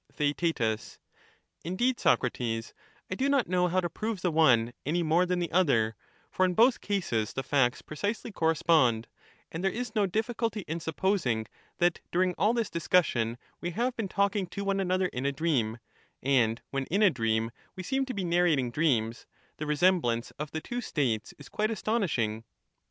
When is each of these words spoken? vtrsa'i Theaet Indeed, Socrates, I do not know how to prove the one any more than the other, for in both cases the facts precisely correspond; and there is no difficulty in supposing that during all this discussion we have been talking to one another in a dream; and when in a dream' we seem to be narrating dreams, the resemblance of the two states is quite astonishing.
vtrsa'i 0.11 0.33
Theaet 0.55 0.97
Indeed, 1.63 1.99
Socrates, 1.99 2.73
I 3.11 3.13
do 3.13 3.29
not 3.29 3.45
know 3.47 3.67
how 3.67 3.79
to 3.79 3.87
prove 3.87 4.23
the 4.23 4.31
one 4.31 4.73
any 4.83 5.03
more 5.03 5.27
than 5.27 5.37
the 5.37 5.51
other, 5.51 5.95
for 6.31 6.43
in 6.43 6.55
both 6.55 6.81
cases 6.81 7.33
the 7.33 7.43
facts 7.43 7.83
precisely 7.83 8.31
correspond; 8.31 9.07
and 9.51 9.63
there 9.63 9.69
is 9.69 9.93
no 9.93 10.07
difficulty 10.07 10.61
in 10.61 10.79
supposing 10.79 11.45
that 11.77 11.99
during 12.11 12.33
all 12.33 12.55
this 12.55 12.71
discussion 12.71 13.37
we 13.59 13.69
have 13.77 13.95
been 13.95 14.09
talking 14.09 14.47
to 14.47 14.63
one 14.63 14.79
another 14.79 15.05
in 15.13 15.27
a 15.27 15.31
dream; 15.31 15.77
and 16.23 16.63
when 16.71 16.85
in 16.85 17.03
a 17.03 17.11
dream' 17.11 17.51
we 17.75 17.83
seem 17.83 18.03
to 18.07 18.15
be 18.15 18.23
narrating 18.23 18.71
dreams, 18.71 19.27
the 19.57 19.67
resemblance 19.67 20.31
of 20.39 20.49
the 20.49 20.61
two 20.61 20.81
states 20.81 21.31
is 21.37 21.47
quite 21.47 21.69
astonishing. 21.69 22.43